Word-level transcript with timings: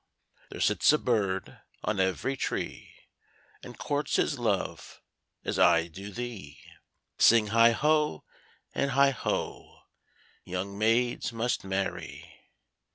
There 0.49 0.59
sits 0.59 0.91
a 0.93 0.97
bird 0.97 1.59
on 1.83 1.99
every 1.99 2.35
tree, 2.35 2.91
And 3.61 3.77
courts 3.77 4.15
his 4.15 4.39
love 4.39 4.99
as 5.45 5.59
I 5.59 5.85
do 5.89 6.09
thee; 6.11 6.59
Sing 7.19 7.49
heigh 7.49 7.73
ho, 7.73 8.23
and 8.73 8.89
heigh 8.89 9.11
ho! 9.11 9.81
Young 10.43 10.75
maids 10.75 11.31
must 11.31 11.63
marry. 11.63 12.35